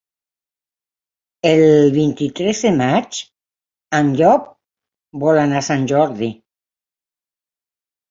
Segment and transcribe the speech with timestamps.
[1.49, 1.65] El
[1.97, 3.21] vint-i-tres de maig
[4.01, 4.51] en Llop
[5.27, 6.35] vol anar a Sant Jordi.